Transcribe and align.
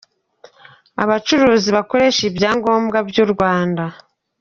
Abacuruzi 1.03 1.69
bakoresha 1.77 2.21
ibya 2.29 2.51
ngombwa 2.57 2.97
by’u 3.09 3.27
Rwanda; 3.33 3.83